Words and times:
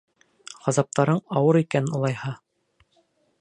—Ғазаптарың 0.67 1.19
ауыр 1.41 1.61
икән, 1.61 1.91
улайһа. 1.99 2.33